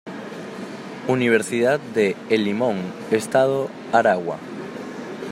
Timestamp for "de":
1.79-2.15